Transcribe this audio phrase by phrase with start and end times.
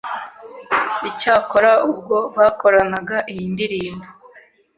[1.09, 4.05] icyakora ubwo bakoranaga iyi ndirimbo